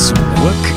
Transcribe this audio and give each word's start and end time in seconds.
Zurück 0.00 0.16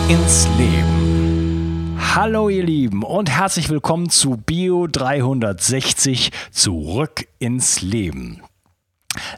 ins 0.10 0.50
Leben. 0.58 1.98
Hallo 2.14 2.50
ihr 2.50 2.66
Lieben 2.66 3.04
und 3.04 3.30
herzlich 3.30 3.70
willkommen 3.70 4.10
zu 4.10 4.36
Bio 4.36 4.86
360 4.86 6.32
Zurück 6.52 7.26
ins 7.40 7.82
Leben. 7.82 8.42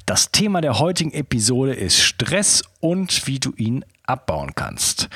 Das 0.08 0.32
Thema 0.32 0.62
der 0.62 0.80
heutigen 0.80 1.12
Episode 1.12 1.76
ist 1.76 2.00
Stress 2.00 2.64
und 2.80 3.28
wie 3.28 3.40
du 3.40 3.54
ihn 3.58 3.86
abbauen 4.08 4.56
kannst. 4.56 5.08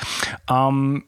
Ähm, 0.48 1.06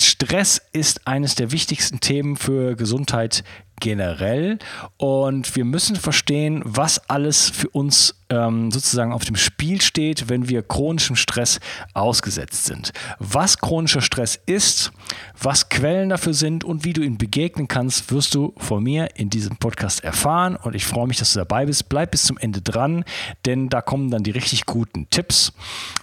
Stress 0.00 0.60
ist 0.72 1.06
eines 1.06 1.36
der 1.36 1.52
wichtigsten 1.52 2.00
Themen 2.00 2.36
für 2.36 2.74
Gesundheit 2.74 3.44
generell 3.80 4.58
und 4.96 5.54
wir 5.56 5.64
müssen 5.64 5.96
verstehen, 5.96 6.62
was 6.64 7.10
alles 7.10 7.50
für 7.50 7.68
uns 7.68 8.14
ähm, 8.30 8.70
sozusagen 8.70 9.12
auf 9.12 9.24
dem 9.24 9.36
Spiel 9.36 9.80
steht, 9.80 10.28
wenn 10.28 10.48
wir 10.48 10.62
chronischem 10.62 11.16
Stress 11.16 11.60
ausgesetzt 11.92 12.64
sind. 12.64 12.92
Was 13.18 13.58
chronischer 13.58 14.00
Stress 14.00 14.40
ist, 14.46 14.92
was 15.40 15.68
Quellen 15.68 16.08
dafür 16.08 16.34
sind 16.34 16.64
und 16.64 16.84
wie 16.84 16.92
du 16.92 17.02
ihn 17.02 17.18
begegnen 17.18 17.68
kannst, 17.68 18.10
wirst 18.10 18.34
du 18.34 18.54
von 18.56 18.82
mir 18.82 19.16
in 19.16 19.30
diesem 19.30 19.56
Podcast 19.56 20.02
erfahren 20.02 20.56
und 20.56 20.74
ich 20.74 20.86
freue 20.86 21.06
mich, 21.06 21.18
dass 21.18 21.32
du 21.32 21.40
dabei 21.40 21.66
bist. 21.66 21.88
Bleib 21.88 22.12
bis 22.12 22.24
zum 22.24 22.38
Ende 22.38 22.62
dran, 22.62 23.04
denn 23.44 23.68
da 23.68 23.80
kommen 23.80 24.10
dann 24.10 24.24
die 24.24 24.32
richtig 24.32 24.66
guten 24.66 25.08
Tipps 25.10 25.52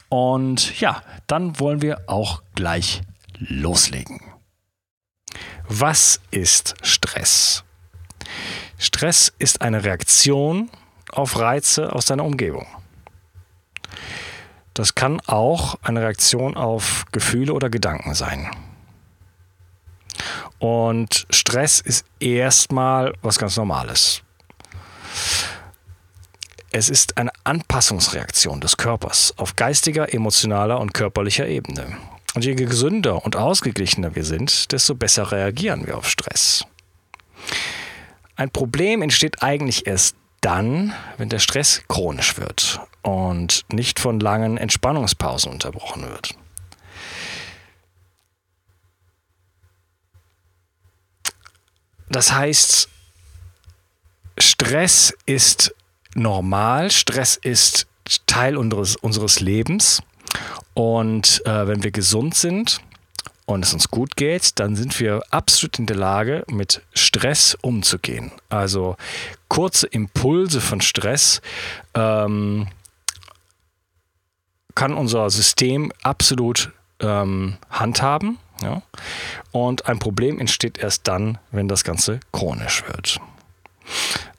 und 0.10 0.80
ja, 0.80 1.02
dann 1.28 1.60
wollen 1.60 1.82
wir 1.82 2.02
auch 2.08 2.44
gleich 2.54 3.02
loslegen. 3.42 4.22
Was 5.68 6.20
ist 6.32 6.76
Stress? 6.84 7.64
Stress 8.78 9.34
ist 9.40 9.62
eine 9.62 9.84
Reaktion 9.84 10.70
auf 11.12 11.38
Reize 11.38 11.94
aus 11.94 12.06
deiner 12.06 12.26
Umgebung. 12.26 12.68
Das 14.74 14.96
kann 14.96 15.20
auch 15.28 15.76
eine 15.82 16.02
Reaktion 16.02 16.56
auf 16.56 17.06
Gefühle 17.12 17.54
oder 17.54 17.70
Gedanken 17.70 18.14
sein. 18.14 18.50
Und 20.60 21.26
Stress 21.30 21.82
ist 21.82 22.06
erstmal 22.20 23.14
was 23.22 23.38
ganz 23.38 23.58
Normales. 23.58 24.22
Es 26.72 26.90
ist 26.90 27.18
eine 27.18 27.32
Anpassungsreaktion 27.44 28.62
des 28.62 28.78
Körpers 28.78 29.34
auf 29.38 29.56
geistiger, 29.58 30.14
emotionaler 30.14 30.80
und 30.80 30.94
körperlicher 30.94 31.48
Ebene. 31.48 31.98
Und 32.34 32.46
je 32.46 32.56
gesünder 32.56 33.26
und 33.26 33.36
ausgeglichener 33.36 34.16
wir 34.16 34.24
sind, 34.24 34.72
desto 34.72 34.96
besser 34.96 35.32
reagieren 35.32 35.86
wir 35.86 35.98
auf 35.98 36.10
Stress. 36.10 36.66
Ein 38.36 38.50
Problem 38.50 39.02
entsteht 39.02 39.44
eigentlich 39.44 39.86
erst 39.86 40.16
dann, 40.40 40.94
wenn 41.18 41.30
der 41.30 41.40
Stress 41.40 41.84
chronisch 41.88 42.38
wird 42.38 42.80
und 43.02 43.66
nicht 43.72 44.00
von 44.00 44.20
langen 44.20 44.58
Entspannungspausen 44.58 45.52
unterbrochen 45.52 46.04
wird. 46.04 46.36
Das 52.10 52.34
heißt, 52.34 52.90
Stress 54.38 55.14
ist 55.26 55.74
normal, 56.14 56.92
Stress 56.92 57.38
ist 57.38 57.88
Teil 58.26 58.58
unseres, 58.58 58.96
unseres 58.96 59.40
Lebens 59.40 60.02
und 60.74 61.42
äh, 61.46 61.68
wenn 61.68 61.84
wir 61.84 61.92
gesund 61.92 62.36
sind 62.36 62.82
und 63.46 63.66
es 63.66 63.74
uns 63.74 63.90
gut 63.90 64.16
geht, 64.16 64.60
dann 64.60 64.76
sind 64.76 65.00
wir 65.00 65.22
absolut 65.30 65.80
in 65.80 65.86
der 65.86 65.98
Lage, 65.98 66.44
mit 66.48 66.82
Stress 66.94 67.58
umzugehen. 67.62 68.32
Also 68.50 68.96
kurze 69.48 69.88
Impulse 69.88 70.62
von 70.62 70.82
Stress 70.82 71.42
ähm, 71.94 72.68
kann 74.76 74.94
unser 74.94 75.30
System 75.30 75.92
absolut 76.02 76.72
ähm, 77.00 77.58
handhaben. 77.70 78.38
Ja? 78.62 78.82
Und 79.52 79.88
ein 79.88 80.00
Problem 80.00 80.40
entsteht 80.40 80.78
erst 80.78 81.08
dann, 81.08 81.38
wenn 81.52 81.68
das 81.68 81.84
Ganze 81.84 82.20
chronisch 82.32 82.84
wird. 82.88 83.20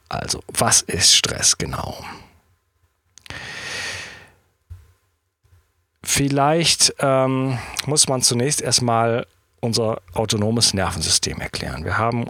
Also, 0.08 0.42
was 0.48 0.82
ist 0.82 1.14
Stress 1.14 1.58
genau? 1.58 2.04
Vielleicht 6.04 6.94
ähm, 6.98 7.58
muss 7.86 8.08
man 8.08 8.22
zunächst 8.22 8.60
erstmal 8.60 9.26
unser 9.60 10.02
autonomes 10.12 10.74
Nervensystem 10.74 11.40
erklären. 11.40 11.84
Wir 11.84 11.96
haben, 11.96 12.26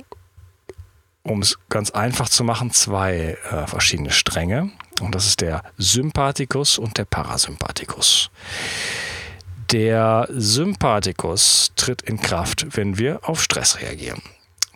um 1.23 1.41
es 1.41 1.59
ganz 1.71 1.91
einfach 1.91 2.29
zu 2.29 2.45
machen, 2.45 2.71
zwei 2.71 3.39
äh, 3.51 3.67
verschiedene 3.67 4.11
Stränge. 4.11 4.71
Und 5.01 5.15
das 5.15 5.27
ist 5.27 5.41
der 5.41 5.63
Sympathikus 5.79 6.79
und 6.79 6.99
der 6.99 7.07
Parasympathikus. 7.07 8.31
Der 9.73 10.29
Sympathikus 10.31 11.73
tritt 11.77 12.03
in 12.03 12.21
Kraft, 12.21 12.77
wenn 12.77 12.99
wir 12.99 13.21
auf 13.23 13.43
Stress 13.43 13.81
reagieren. 13.81 14.21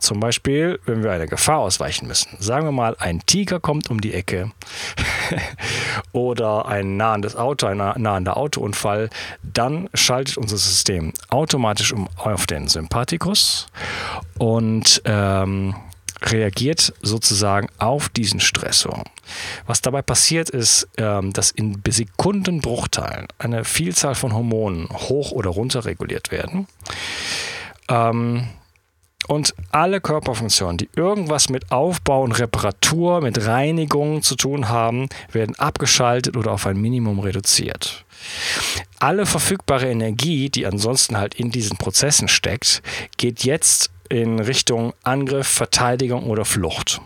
Zum 0.06 0.20
Beispiel, 0.20 0.78
wenn 0.86 1.02
wir 1.02 1.10
einer 1.10 1.26
Gefahr 1.26 1.58
ausweichen 1.58 2.06
müssen. 2.06 2.36
Sagen 2.38 2.64
wir 2.64 2.70
mal, 2.70 2.94
ein 3.00 3.26
Tiger 3.26 3.58
kommt 3.58 3.90
um 3.90 4.00
die 4.00 4.14
Ecke 4.14 4.52
oder 6.12 6.66
ein 6.66 6.96
nahendes 6.96 7.34
Auto, 7.34 7.66
ein 7.66 7.78
nahender 7.78 8.36
Autounfall. 8.36 9.10
Dann 9.42 9.90
schaltet 9.94 10.36
unser 10.36 10.58
System 10.58 11.12
automatisch 11.28 11.92
um 11.92 12.08
auf 12.18 12.46
den 12.46 12.68
Sympathikus 12.68 13.66
und 14.38 15.02
ähm, 15.06 15.74
reagiert 16.22 16.94
sozusagen 17.02 17.66
auf 17.78 18.08
diesen 18.08 18.38
Stressor. 18.38 19.02
Was 19.66 19.80
dabei 19.80 20.02
passiert 20.02 20.50
ist, 20.50 20.88
ähm, 20.98 21.32
dass 21.32 21.50
in 21.50 21.82
Sekundenbruchteilen 21.84 23.26
eine 23.38 23.64
Vielzahl 23.64 24.14
von 24.14 24.32
Hormonen 24.32 24.88
hoch 24.88 25.32
oder 25.32 25.50
runter 25.50 25.84
reguliert 25.84 26.30
werden. 26.30 26.68
Und 29.26 29.54
alle 29.72 30.00
Körperfunktionen, 30.00 30.76
die 30.76 30.88
irgendwas 30.94 31.48
mit 31.48 31.72
Aufbau 31.72 32.22
und 32.22 32.38
Reparatur, 32.38 33.20
mit 33.20 33.44
Reinigung 33.44 34.22
zu 34.22 34.36
tun 34.36 34.68
haben, 34.68 35.08
werden 35.32 35.56
abgeschaltet 35.56 36.36
oder 36.36 36.52
auf 36.52 36.66
ein 36.66 36.80
Minimum 36.80 37.18
reduziert. 37.18 38.04
Alle 39.00 39.26
verfügbare 39.26 39.90
Energie, 39.90 40.48
die 40.48 40.66
ansonsten 40.66 41.16
halt 41.16 41.34
in 41.34 41.50
diesen 41.50 41.76
Prozessen 41.76 42.28
steckt, 42.28 42.82
geht 43.16 43.44
jetzt 43.44 43.90
in 44.08 44.38
Richtung 44.38 44.92
Angriff, 45.02 45.48
Verteidigung 45.48 46.24
oder 46.24 46.44
Flucht. 46.44 47.00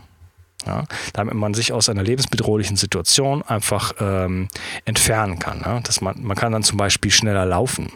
Ja, 0.66 0.84
damit 1.14 1.32
man 1.32 1.54
sich 1.54 1.72
aus 1.72 1.88
einer 1.88 2.02
lebensbedrohlichen 2.02 2.76
Situation 2.76 3.40
einfach 3.40 3.94
ähm, 3.98 4.48
entfernen 4.84 5.38
kann. 5.38 5.62
Ja? 5.64 5.80
Dass 5.80 6.02
man, 6.02 6.22
man 6.22 6.36
kann 6.36 6.52
dann 6.52 6.62
zum 6.62 6.76
Beispiel 6.76 7.10
schneller 7.10 7.46
laufen. 7.46 7.90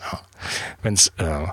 Ja? 0.00 0.20
Wenn 0.80 0.94
es 0.94 1.08
äh, 1.18 1.46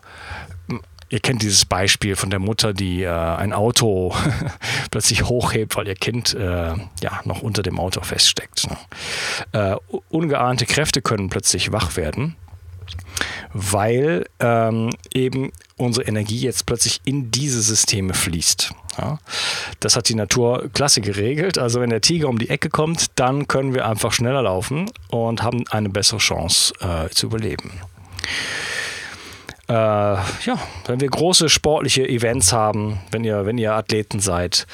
Ihr 1.14 1.20
kennt 1.20 1.44
dieses 1.44 1.66
Beispiel 1.66 2.16
von 2.16 2.32
der 2.32 2.40
Mutter, 2.40 2.74
die 2.74 3.04
äh, 3.04 3.08
ein 3.08 3.54
Auto 3.54 4.16
plötzlich 4.90 5.26
hochhebt, 5.26 5.76
weil 5.76 5.88
ihr 5.88 5.94
Kind 5.94 6.34
äh, 6.34 6.74
ja 7.04 7.22
noch 7.24 7.44
unter 7.44 7.62
dem 7.62 7.80
Auto 7.80 8.02
feststeckt. 8.02 8.68
Ne? 8.68 8.78
Äh, 9.52 9.76
ungeahnte 10.10 10.66
Kräfte 10.66 11.04
können 11.04 11.30
plötzlich 11.30 11.72
wach 11.72 11.98
werden, 11.98 12.36
weil 13.54 14.26
ähm, 14.40 14.90
eben 15.14 15.52
unsere 15.78 16.08
Energie 16.08 16.40
jetzt 16.40 16.66
plötzlich 16.66 17.00
in 17.06 17.30
diese 17.30 17.62
Systeme 17.62 18.16
fließt. 18.16 18.74
Ja? 18.98 19.20
Das 19.82 19.96
hat 19.96 20.10
die 20.10 20.16
Natur 20.16 20.72
klasse 20.74 21.02
geregelt. 21.02 21.60
Also 21.60 21.80
wenn 21.80 21.92
der 21.92 22.02
Tiger 22.02 22.28
um 22.28 22.40
die 22.40 22.50
Ecke 22.50 22.70
kommt, 22.70 23.20
dann 23.20 23.48
können 23.48 23.76
wir 23.76 23.88
einfach 23.88 24.14
schneller 24.14 24.42
laufen 24.42 24.90
und 25.12 25.44
haben 25.44 25.64
eine 25.70 25.90
bessere 25.90 26.18
Chance 26.18 26.74
äh, 26.80 27.08
zu 27.12 27.28
überleben 27.28 27.70
äh, 29.68 29.74
ja, 29.74 30.60
wenn 30.86 31.00
wir 31.00 31.10
große 31.10 31.50
sportliche 31.50 32.08
Events 32.08 32.52
haben, 32.52 33.00
wenn 33.12 33.24
ihr, 33.24 33.46
wenn 33.46 33.58
ihr 33.58 33.74
Athleten 33.74 34.20
seid 34.20 34.68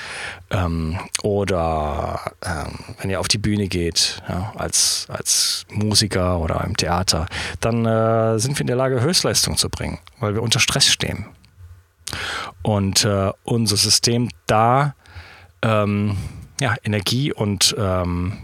ähm, 0.50 1.00
oder 1.22 2.20
ähm, 2.44 2.80
wenn 3.00 3.10
ihr 3.10 3.20
auf 3.20 3.28
die 3.28 3.38
Bühne 3.38 3.68
geht 3.68 4.22
ja, 4.28 4.52
als, 4.58 5.06
als 5.10 5.66
Musiker 5.70 6.40
oder 6.40 6.64
im 6.64 6.76
Theater, 6.76 7.28
dann 7.60 7.86
äh, 7.86 8.40
sind 8.40 8.58
wir 8.58 8.62
in 8.62 8.68
der 8.68 8.76
Lage, 8.76 9.02
Höchstleistung 9.02 9.58
zu 9.58 9.70
bringen, 9.70 10.00
weil 10.20 10.34
wir 10.34 10.42
unter 10.42 10.60
Stress 10.60 10.88
stehen. 10.88 11.26
Und 12.64 13.06
äh, 13.06 13.32
unser 13.44 13.78
System 13.78 14.30
da 14.48 14.96
ähm, 15.62 16.18
ja, 16.60 16.76
Energie 16.84 17.32
und 17.32 17.76
ähm, 17.78 18.40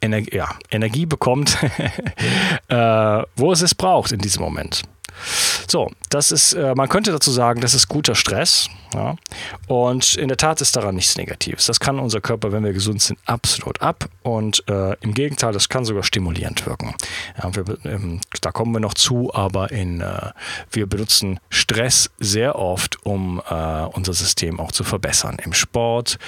Energie, 0.00 0.36
ja, 0.36 0.54
Energie 0.70 1.06
bekommt, 1.06 1.58
äh, 2.68 3.22
wo 3.36 3.52
es 3.52 3.62
es 3.62 3.74
braucht 3.74 4.12
in 4.12 4.20
diesem 4.20 4.42
Moment. 4.42 4.82
So, 5.66 5.90
das 6.10 6.32
ist, 6.32 6.52
äh, 6.54 6.74
man 6.74 6.88
könnte 6.88 7.12
dazu 7.12 7.30
sagen, 7.30 7.60
das 7.60 7.74
ist 7.74 7.88
guter 7.88 8.14
Stress. 8.14 8.68
Ja? 8.94 9.16
Und 9.66 10.14
in 10.14 10.28
der 10.28 10.36
Tat 10.36 10.60
ist 10.60 10.76
daran 10.76 10.94
nichts 10.94 11.16
Negatives. 11.16 11.66
Das 11.66 11.80
kann 11.80 11.98
unser 11.98 12.20
Körper, 12.20 12.52
wenn 12.52 12.64
wir 12.64 12.72
gesund 12.72 13.02
sind, 13.02 13.18
absolut 13.26 13.82
ab. 13.82 14.08
Und 14.22 14.66
äh, 14.68 14.94
im 15.00 15.14
Gegenteil, 15.14 15.52
das 15.52 15.68
kann 15.68 15.84
sogar 15.84 16.02
stimulierend 16.02 16.64
wirken. 16.66 16.94
Ja, 17.42 17.54
wir, 17.54 17.64
ähm, 17.84 18.20
da 18.40 18.50
kommen 18.50 18.72
wir 18.72 18.80
noch 18.80 18.94
zu, 18.94 19.32
aber 19.34 19.70
in, 19.70 20.00
äh, 20.00 20.30
wir 20.70 20.86
benutzen 20.86 21.40
Stress 21.50 22.10
sehr 22.18 22.56
oft, 22.56 23.04
um 23.04 23.42
äh, 23.48 23.82
unser 23.92 24.14
System 24.14 24.60
auch 24.60 24.72
zu 24.72 24.84
verbessern. 24.84 25.36
Im 25.44 25.52
Sport, 25.52 26.18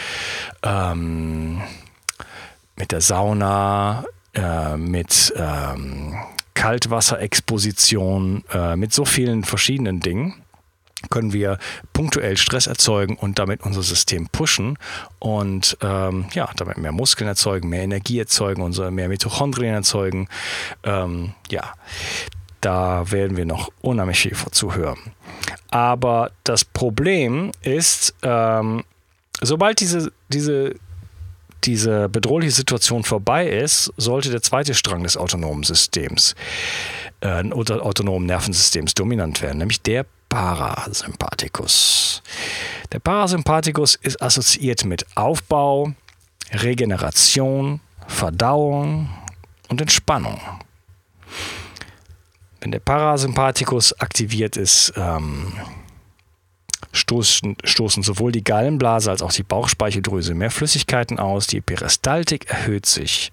ähm, 0.63 1.63
mit 2.81 2.93
der 2.93 3.01
Sauna, 3.03 4.05
äh, 4.35 4.77
mit 4.77 5.33
ähm, 5.37 6.15
Kaltwasserexposition, 6.55 8.43
äh, 8.53 8.75
mit 8.75 8.93
so 8.93 9.05
vielen 9.05 9.45
verschiedenen 9.45 10.01
Dingen 10.01 10.43
können 11.09 11.33
wir 11.33 11.59
punktuell 11.95 12.37
Stress 12.37 12.67
erzeugen 12.67 13.17
und 13.17 13.39
damit 13.39 13.63
unser 13.63 13.83
System 13.83 14.29
pushen 14.29 14.77
und 15.19 15.79
ähm, 15.81 16.27
ja, 16.33 16.51
damit 16.57 16.77
mehr 16.77 16.93
Muskeln 16.93 17.27
erzeugen, 17.27 17.71
mehr 17.71 17.83
Energie 17.83 18.19
erzeugen, 18.19 18.61
unsere, 18.61 18.91
mehr 18.91 19.09
Mitochondrien 19.09 19.73
erzeugen. 19.73 20.29
Ähm, 20.83 21.33
ja, 21.51 21.73
da 22.61 23.11
werden 23.11 23.39
wir 23.39 23.47
noch 23.47 23.71
unheimlich 23.81 24.21
viel 24.21 24.37
dazu 24.45 24.75
hören. 24.75 24.99
Aber 25.71 26.33
das 26.45 26.67
Problem 26.67 27.53
ist, 27.63 28.15
ähm, 28.23 28.85
sobald 29.41 29.81
diese, 29.81 30.13
diese 30.29 30.75
diese 31.65 32.09
bedrohliche 32.09 32.53
Situation 32.53 33.05
vorbei 33.05 33.49
ist, 33.49 33.93
sollte 33.97 34.31
der 34.31 34.43
zweite 34.43 34.75
Strang 34.75 35.03
des 35.03 35.17
autonomen 35.17 35.63
Systems 35.63 36.35
äh, 37.21 37.45
oder 37.45 37.85
autonomen 37.85 38.27
Nervensystems 38.27 38.95
dominant 38.95 39.43
werden, 39.43 39.59
nämlich 39.59 39.83
der 39.83 40.07
Parasympathikus. 40.29 42.23
Der 42.93 43.01
Parasympathikus 43.01 43.97
ist 43.97 44.23
assoziiert 44.23 44.85
mit 44.85 45.05
Aufbau, 45.17 45.93
Regeneration, 46.53 47.81
Verdauung 48.07 49.09
und 49.69 49.81
Entspannung. 49.81 50.41
Wenn 52.61 52.73
der 52.73 52.81
Parasympathikus 52.81 53.99
aktiviert 54.01 54.57
ist, 54.57 54.93
ähm, 54.97 55.53
stoßen, 57.11 57.57
stoßen 57.65 58.03
sowohl 58.05 58.31
die 58.31 58.45
Gallenblase 58.45 59.11
als 59.11 59.23
auch 59.23 59.33
die 59.33 59.43
Bauchspeicheldrüse 59.43 60.35
mehr 60.35 60.51
Flüssigkeiten 60.51 61.19
aus, 61.19 61.49
die 61.49 61.61
Peristaltik 61.61 62.49
erhöht 62.49 62.87
sich. 62.87 63.33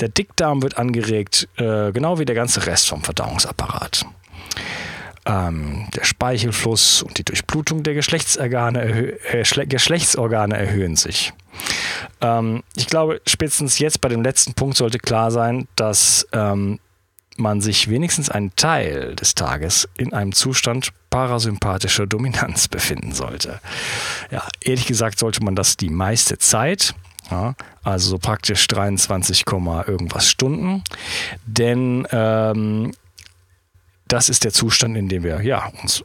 Der 0.00 0.08
Dickdarm 0.08 0.62
wird 0.62 0.76
angeregt, 0.76 1.48
äh, 1.56 1.92
genau 1.92 2.18
wie 2.18 2.24
der 2.24 2.34
ganze 2.34 2.66
Rest 2.66 2.88
vom 2.88 3.02
Verdauungsapparat. 3.02 4.06
Ähm, 5.24 5.86
der 5.94 6.04
Speichelfluss 6.04 7.02
und 7.02 7.18
die 7.18 7.24
Durchblutung 7.24 7.84
der 7.84 7.94
Geschlechtsorgane, 7.94 8.80
erhö 8.80 9.12
äh, 9.30 9.66
Geschlechtsorgane 9.66 10.56
erhöhen 10.56 10.96
sich. 10.96 11.32
Ähm, 12.20 12.62
ich 12.74 12.86
glaube, 12.86 13.20
spätestens 13.26 13.78
jetzt 13.78 14.00
bei 14.00 14.08
dem 14.08 14.22
letzten 14.22 14.54
Punkt 14.54 14.76
sollte 14.76 14.98
klar 14.98 15.30
sein, 15.30 15.68
dass 15.76 16.26
ähm, 16.32 16.80
man 17.36 17.60
sich 17.60 17.88
wenigstens 17.88 18.30
einen 18.30 18.54
Teil 18.56 19.14
des 19.14 19.34
Tages 19.34 19.88
in 19.96 20.12
einem 20.12 20.32
Zustand 20.32 20.92
parasympathischer 21.16 22.06
Dominanz 22.06 22.68
befinden 22.76 23.12
sollte. 23.12 23.60
Ja, 24.30 24.46
ehrlich 24.60 24.84
gesagt 24.84 25.18
sollte 25.18 25.42
man 25.42 25.56
das 25.56 25.78
die 25.78 25.88
meiste 25.88 26.36
Zeit, 26.36 26.94
ja, 27.30 27.54
also 27.82 28.10
so 28.10 28.18
praktisch 28.18 28.66
23, 28.66 29.44
irgendwas 29.86 30.28
Stunden, 30.28 30.84
denn 31.46 32.06
ähm, 32.10 32.92
das 34.08 34.28
ist 34.28 34.44
der 34.44 34.52
Zustand, 34.52 34.94
in 34.98 35.08
dem 35.08 35.22
wir 35.22 35.40
ja, 35.40 35.72
uns 35.82 36.04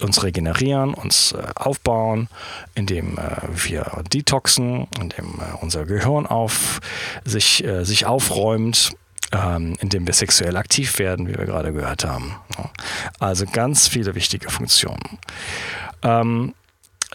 uns 0.00 0.22
regenerieren, 0.22 0.94
uns 0.94 1.32
äh, 1.32 1.42
aufbauen, 1.56 2.28
indem 2.76 3.18
äh, 3.18 3.36
wir 3.52 4.04
detoxen, 4.12 4.86
indem 5.00 5.40
äh, 5.40 5.56
unser 5.60 5.86
Gehirn 5.86 6.24
auf, 6.24 6.78
sich, 7.24 7.64
äh, 7.64 7.84
sich 7.84 8.06
aufräumt 8.06 8.92
ähm, 9.32 9.76
indem 9.80 10.06
wir 10.06 10.14
sexuell 10.14 10.56
aktiv 10.56 10.98
werden, 10.98 11.26
wie 11.28 11.36
wir 11.36 11.46
gerade 11.46 11.72
gehört 11.72 12.04
haben. 12.04 12.36
Also 13.18 13.44
ganz 13.46 13.88
viele 13.88 14.14
wichtige 14.14 14.50
Funktionen. 14.50 15.18
Ähm, 16.02 16.54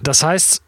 das 0.01 0.23
heißt, 0.23 0.61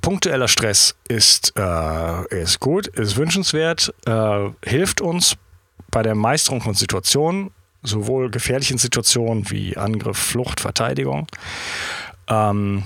punktueller 0.00 0.48
Stress 0.48 0.94
ist, 1.08 1.52
äh, 1.56 2.40
ist 2.42 2.60
gut, 2.60 2.86
ist 2.88 3.16
wünschenswert, 3.16 3.92
äh, 4.06 4.50
hilft 4.64 5.00
uns 5.00 5.36
bei 5.90 6.02
der 6.02 6.14
Meisterung 6.14 6.60
von 6.60 6.74
Situationen, 6.74 7.50
sowohl 7.82 8.30
gefährlichen 8.30 8.78
Situationen 8.78 9.50
wie 9.50 9.76
Angriff, 9.76 10.18
Flucht, 10.18 10.60
Verteidigung, 10.60 11.26
ähm, 12.28 12.82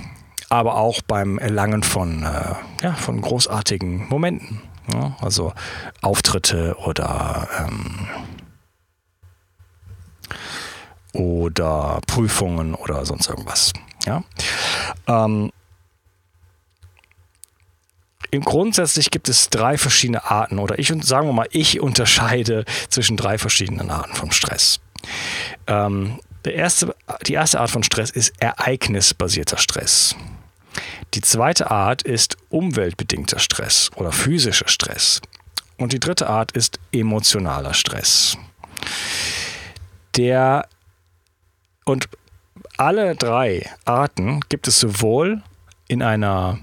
aber 0.52 0.76
auch 0.76 1.00
beim 1.00 1.38
Erlangen 1.38 1.82
von, 1.82 2.24
äh, 2.24 2.54
ja, 2.82 2.92
von 2.92 3.22
großartigen 3.22 4.06
Momenten. 4.08 4.60
Ja, 4.92 5.16
also 5.22 5.54
Auftritte 6.02 6.76
oder, 6.84 7.48
ähm, 7.58 8.06
oder 11.14 12.00
Prüfungen 12.06 12.74
oder 12.74 13.06
sonst 13.06 13.30
irgendwas. 13.30 13.72
Ja. 14.04 14.24
Ähm, 15.06 15.52
im 18.30 18.42
grundsätzlich 18.42 19.10
gibt 19.10 19.30
es 19.30 19.48
drei 19.48 19.78
verschiedene 19.78 20.30
Arten 20.30 20.58
oder 20.58 20.78
ich 20.78 20.88
sagen 21.02 21.28
wir 21.28 21.32
mal, 21.32 21.48
ich 21.52 21.80
unterscheide 21.80 22.66
zwischen 22.90 23.16
drei 23.16 23.38
verschiedenen 23.38 23.90
Arten 23.90 24.14
von 24.14 24.30
Stress. 24.32 24.80
Ähm, 25.66 26.20
erste, 26.44 26.94
die 27.26 27.32
erste 27.32 27.58
Art 27.58 27.70
von 27.70 27.84
Stress 27.84 28.10
ist 28.10 28.34
ereignisbasierter 28.38 29.56
Stress. 29.56 30.14
Die 31.14 31.20
zweite 31.20 31.70
Art 31.70 32.02
ist 32.02 32.36
umweltbedingter 32.48 33.38
Stress 33.38 33.90
oder 33.96 34.12
physischer 34.12 34.68
Stress. 34.68 35.20
Und 35.76 35.92
die 35.92 36.00
dritte 36.00 36.28
Art 36.28 36.52
ist 36.52 36.78
emotionaler 36.92 37.74
Stress. 37.74 38.36
Der 40.16 40.66
und 41.84 42.08
alle 42.76 43.16
drei 43.16 43.68
Arten 43.84 44.40
gibt 44.48 44.68
es 44.68 44.78
sowohl 44.78 45.42
in 45.88 46.02
einer 46.02 46.58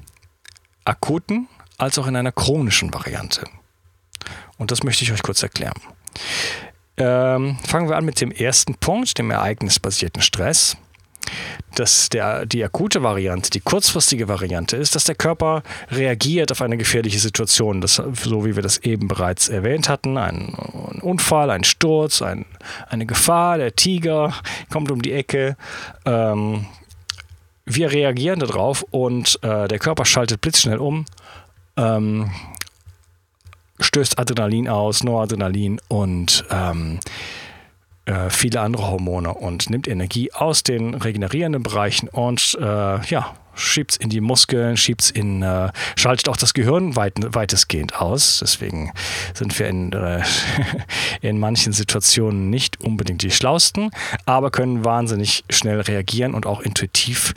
akuten 0.85 1.47
als 1.77 1.97
auch 1.97 2.07
in 2.07 2.15
einer 2.15 2.31
chronischen 2.31 2.93
Variante. 2.93 3.45
Und 4.57 4.71
das 4.71 4.83
möchte 4.83 5.03
ich 5.03 5.11
euch 5.11 5.23
kurz 5.23 5.43
erklären. 5.43 5.79
Ähm, 6.97 7.57
fangen 7.65 7.87
wir 7.89 7.95
an 7.95 8.05
mit 8.05 8.19
dem 8.19 8.31
ersten 8.31 8.75
Punkt, 8.75 9.17
dem 9.17 9.31
ereignisbasierten 9.31 10.21
Stress 10.21 10.75
dass 11.75 12.09
der, 12.09 12.45
die 12.45 12.63
akute 12.63 13.03
Variante, 13.03 13.49
die 13.49 13.59
kurzfristige 13.59 14.27
Variante 14.27 14.75
ist, 14.75 14.95
dass 14.95 15.03
der 15.03 15.15
Körper 15.15 15.63
reagiert 15.91 16.51
auf 16.51 16.61
eine 16.61 16.77
gefährliche 16.77 17.19
Situation. 17.19 17.81
Das, 17.81 17.95
so 17.95 18.45
wie 18.45 18.55
wir 18.55 18.63
das 18.63 18.79
eben 18.79 19.07
bereits 19.07 19.49
erwähnt 19.49 19.87
hatten, 19.89 20.17
ein, 20.17 20.55
ein 20.55 20.99
Unfall, 21.01 21.49
ein 21.51 21.63
Sturz, 21.63 22.21
ein, 22.21 22.45
eine 22.89 23.05
Gefahr, 23.05 23.57
der 23.57 23.75
Tiger 23.75 24.33
kommt 24.71 24.91
um 24.91 25.01
die 25.01 25.13
Ecke. 25.13 25.55
Ähm, 26.05 26.65
wir 27.65 27.91
reagieren 27.91 28.39
darauf 28.39 28.83
und 28.89 29.39
äh, 29.43 29.67
der 29.67 29.79
Körper 29.79 30.03
schaltet 30.05 30.41
blitzschnell 30.41 30.79
um, 30.79 31.05
ähm, 31.77 32.31
stößt 33.79 34.17
Adrenalin 34.17 34.67
aus, 34.67 35.03
Noradrenalin 35.03 35.79
und 35.87 36.45
ähm, 36.49 36.99
äh, 38.09 38.29
viele 38.29 38.61
andere 38.61 38.87
Hormone 38.87 39.33
und 39.33 39.69
nimmt 39.69 39.87
Energie 39.87 40.33
aus 40.33 40.63
den 40.63 40.95
regenerierenden 40.95 41.61
Bereichen 41.61 42.09
und 42.09 42.57
äh, 42.59 42.65
ja, 43.05 43.35
schiebt 43.53 43.91
es 43.91 43.97
in 43.97 44.09
die 44.09 44.21
Muskeln, 44.21 44.77
schiebt's 44.77 45.11
in, 45.11 45.43
äh, 45.43 45.69
schaltet 45.95 46.27
auch 46.29 46.37
das 46.37 46.53
Gehirn 46.53 46.95
weit, 46.95 47.13
weitestgehend 47.35 48.01
aus. 48.01 48.39
Deswegen 48.41 48.91
sind 49.35 49.59
wir 49.59 49.67
in, 49.67 49.93
äh, 49.93 50.23
in 51.21 51.39
manchen 51.39 51.71
Situationen 51.73 52.49
nicht 52.49 52.81
unbedingt 52.81 53.21
die 53.21 53.31
schlausten, 53.31 53.91
aber 54.25 54.49
können 54.49 54.85
wahnsinnig 54.85 55.43
schnell 55.49 55.81
reagieren 55.81 56.33
und 56.33 56.45
auch 56.45 56.61
intuitiv 56.61 57.33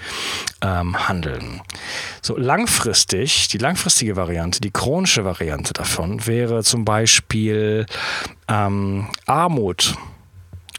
ähm, 0.62 1.08
handeln. 1.08 1.60
So 2.22 2.36
langfristig, 2.36 3.48
die 3.48 3.58
langfristige 3.58 4.16
Variante, 4.16 4.60
die 4.60 4.70
chronische 4.70 5.24
Variante 5.24 5.74
davon 5.74 6.26
wäre 6.26 6.62
zum 6.62 6.84
Beispiel 6.84 7.84
ähm, 8.48 9.08
Armut 9.26 9.96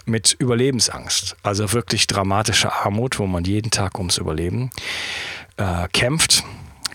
mit 0.05 0.33
Überlebensangst, 0.33 1.35
also 1.43 1.71
wirklich 1.73 2.07
dramatische 2.07 2.71
Armut, 2.71 3.19
wo 3.19 3.27
man 3.27 3.43
jeden 3.43 3.71
Tag 3.71 3.97
ums 3.97 4.17
Überleben 4.17 4.69
äh, 5.57 5.87
kämpft. 5.89 6.43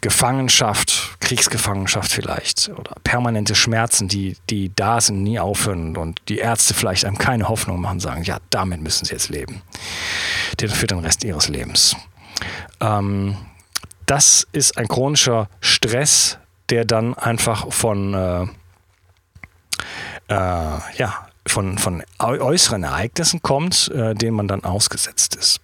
Gefangenschaft, 0.00 1.17
Kriegsgefangenschaft 1.19 2.12
vielleicht 2.12 2.69
oder 2.69 2.95
permanente 3.03 3.57
Schmerzen, 3.57 4.07
die, 4.07 4.37
die 4.49 4.71
da 4.75 5.00
sind, 5.00 5.25
nie 5.25 5.41
aufhören 5.41 5.97
und 5.97 6.23
die 6.29 6.38
Ärzte 6.38 6.73
vielleicht 6.73 7.05
einem 7.05 7.19
keine 7.19 7.49
Hoffnung 7.49 7.81
machen, 7.81 7.99
sagen, 7.99 8.23
ja, 8.23 8.38
damit 8.50 8.81
müssen 8.81 9.07
sie 9.07 9.12
jetzt 9.12 9.29
leben. 9.29 9.61
Für 10.57 10.87
den 10.87 11.00
Rest 11.00 11.25
ihres 11.25 11.49
Lebens. 11.49 11.97
Ähm, 12.81 13.37
das 14.07 14.47
ist 14.53 14.79
ein 14.79 14.88
chronischer 14.88 15.49
Stress, 15.61 16.38
der 16.71 16.85
dann 16.85 17.15
einfach 17.15 17.73
von, 17.73 18.15
äh, 18.15 18.43
äh, 20.29 20.79
ja, 20.97 21.27
von, 21.49 21.78
von 21.78 22.02
äußeren 22.19 22.85
Ereignissen 22.85 23.43
kommt, 23.43 23.88
äh, 23.88 24.14
denen 24.14 24.37
man 24.37 24.49
dann 24.49 24.64
ausgesetzt 24.64 25.35
ist. 25.35 25.61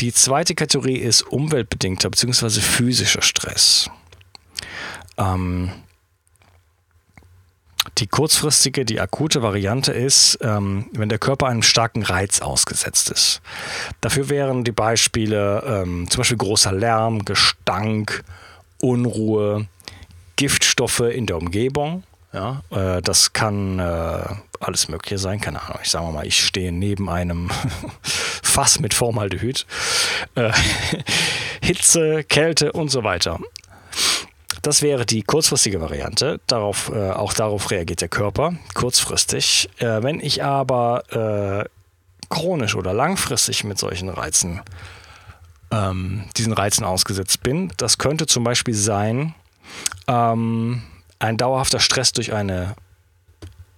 Die 0.00 0.12
zweite 0.12 0.54
Kategorie 0.54 0.96
ist 0.96 1.22
umweltbedingter 1.22 2.10
bzw. 2.10 2.60
physischer 2.60 3.22
Stress. 3.22 3.88
Ähm, 5.16 5.70
die 7.98 8.06
kurzfristige, 8.08 8.84
die 8.84 9.00
akute 9.00 9.42
Variante 9.42 9.92
ist, 9.92 10.38
ähm, 10.40 10.86
wenn 10.92 11.08
der 11.08 11.18
Körper 11.18 11.46
einem 11.46 11.62
starken 11.62 12.02
Reiz 12.02 12.40
ausgesetzt 12.40 13.10
ist. 13.10 13.40
Dafür 14.00 14.28
wären 14.28 14.64
die 14.64 14.72
Beispiele 14.72 15.62
ähm, 15.66 16.10
zum 16.10 16.20
Beispiel 16.20 16.38
großer 16.38 16.72
Lärm, 16.72 17.24
Gestank, 17.24 18.24
Unruhe, 18.80 19.66
Giftstoffe 20.36 21.00
in 21.00 21.26
der 21.26 21.36
Umgebung. 21.36 22.02
Ja, 22.34 22.62
äh, 22.70 23.00
das 23.00 23.32
kann 23.32 23.78
äh, 23.78 24.24
alles 24.58 24.88
Mögliche 24.88 25.18
sein, 25.18 25.40
keine 25.40 25.62
Ahnung. 25.62 25.78
Ich 25.84 25.90
sage 25.90 26.12
mal, 26.12 26.26
ich 26.26 26.44
stehe 26.44 26.72
neben 26.72 27.08
einem 27.08 27.48
Fass 28.02 28.80
mit 28.80 28.92
Formaldehyd, 28.92 29.64
äh, 30.34 30.50
Hitze, 31.62 32.24
Kälte 32.24 32.72
und 32.72 32.90
so 32.90 33.04
weiter. 33.04 33.38
Das 34.62 34.82
wäre 34.82 35.06
die 35.06 35.22
kurzfristige 35.22 35.80
Variante. 35.80 36.40
Darauf, 36.48 36.90
äh, 36.92 37.10
auch 37.10 37.34
darauf 37.34 37.70
reagiert 37.70 38.00
der 38.00 38.08
Körper 38.08 38.54
kurzfristig. 38.74 39.70
Äh, 39.78 40.02
wenn 40.02 40.18
ich 40.18 40.42
aber 40.42 41.04
äh, 41.62 41.68
chronisch 42.30 42.74
oder 42.74 42.92
langfristig 42.92 43.62
mit 43.62 43.78
solchen 43.78 44.08
Reizen, 44.08 44.60
ähm, 45.70 46.24
diesen 46.36 46.52
Reizen 46.52 46.84
ausgesetzt 46.84 47.44
bin, 47.44 47.72
das 47.76 47.98
könnte 47.98 48.26
zum 48.26 48.42
Beispiel 48.42 48.74
sein 48.74 49.34
ähm, 50.08 50.82
ein 51.24 51.36
dauerhafter 51.36 51.80
Stress 51.80 52.12
durch 52.12 52.32
eine 52.32 52.76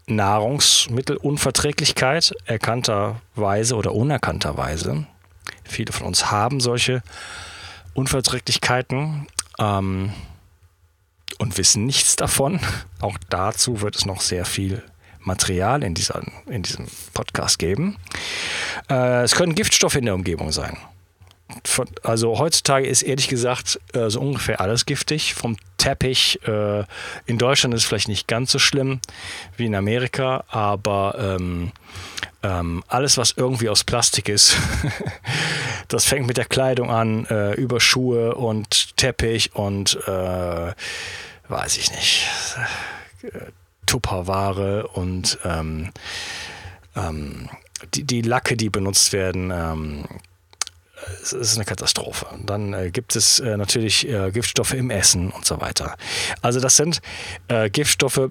Nahrungsmittelunverträglichkeit 0.06 2.34
erkannterweise 2.44 3.74
oder 3.74 3.94
unerkannterweise. 3.94 5.06
Viele 5.64 5.92
von 5.92 6.06
uns 6.06 6.30
haben 6.30 6.60
solche 6.60 7.02
Unverträglichkeiten. 7.94 9.26
Ähm, 9.58 10.12
und 11.38 11.58
wissen 11.58 11.86
nichts 11.86 12.16
davon. 12.16 12.60
Auch 13.00 13.18
dazu 13.28 13.82
wird 13.82 13.96
es 13.96 14.06
noch 14.06 14.20
sehr 14.20 14.44
viel 14.44 14.82
Material 15.20 15.82
in, 15.82 15.94
dieser, 15.94 16.22
in 16.46 16.62
diesem 16.62 16.86
Podcast 17.12 17.58
geben. 17.58 17.96
Äh, 18.88 19.22
es 19.22 19.34
können 19.34 19.54
Giftstoffe 19.54 19.96
in 19.96 20.04
der 20.04 20.14
Umgebung 20.14 20.52
sein. 20.52 20.76
Von, 21.66 21.88
also 22.02 22.38
heutzutage 22.38 22.87
ist 22.87 23.02
ehrlich 23.02 23.28
gesagt 23.28 23.80
äh, 23.92 24.08
so 24.08 24.20
ungefähr 24.20 24.61
alles 24.61 24.87
giftig. 24.87 25.35
Vom 25.35 25.56
Teppich. 25.78 26.40
Äh, 26.46 26.85
in 27.26 27.38
Deutschland 27.38 27.75
ist 27.75 27.82
es 27.82 27.87
vielleicht 27.87 28.08
nicht 28.08 28.28
ganz 28.28 28.52
so 28.52 28.58
schlimm 28.58 29.00
wie 29.56 29.66
in 29.66 29.75
Amerika, 29.75 30.44
aber 30.49 31.16
ähm, 31.18 31.73
ähm, 32.42 32.82
alles, 32.88 33.18
was 33.18 33.32
irgendwie 33.37 33.68
aus 33.68 33.85
Plastik 33.85 34.28
ist, 34.28 34.56
das 35.88 36.04
fängt 36.04 36.26
mit 36.26 36.37
der 36.37 36.44
Kleidung 36.44 36.90
an, 36.90 37.26
äh, 37.26 37.54
über 37.54 37.80
Schuhe 37.80 38.35
und 38.35 38.96
Teppich 38.96 39.54
und 39.54 39.96
äh, 40.06 40.73
weiß 41.49 41.78
ich 41.78 41.90
nicht, 41.90 42.28
Tupperware 43.87 44.88
und 44.88 45.38
ähm, 45.44 45.92
ähm, 46.96 47.49
die, 47.94 48.04
die 48.04 48.23
Lacke, 48.23 48.56
die 48.56 48.70
benutzt 48.70 49.12
werden, 49.12 49.50
ähm, 49.54 50.04
es 51.22 51.32
ist 51.32 51.56
eine 51.56 51.64
Katastrophe. 51.64 52.26
Dann 52.44 52.72
äh, 52.72 52.90
gibt 52.90 53.16
es 53.16 53.40
äh, 53.40 53.56
natürlich 53.56 54.08
äh, 54.08 54.30
Giftstoffe 54.30 54.74
im 54.74 54.90
Essen 54.90 55.30
und 55.30 55.44
so 55.44 55.60
weiter. 55.60 55.96
Also 56.42 56.60
das 56.60 56.76
sind 56.76 57.00
äh, 57.48 57.68
Giftstoffe, 57.70 58.30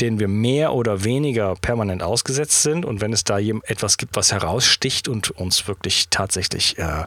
denen 0.00 0.20
wir 0.20 0.28
mehr 0.28 0.74
oder 0.74 1.04
weniger 1.04 1.54
permanent 1.56 2.02
ausgesetzt 2.02 2.62
sind. 2.62 2.84
Und 2.84 3.00
wenn 3.00 3.12
es 3.12 3.24
da 3.24 3.38
etwas 3.38 3.96
gibt, 3.98 4.16
was 4.16 4.32
heraussticht 4.32 5.08
und 5.08 5.30
uns 5.32 5.66
wirklich 5.66 6.08
tatsächlich 6.08 6.78
äh, 6.78 7.04